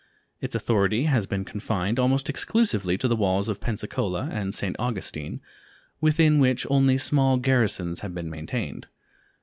[0.39, 4.75] Its authority has been confined almost exclusively to the walls of Pensacola and St.
[4.79, 5.41] Augustine,
[5.99, 8.87] within which only small garrisons have been maintained.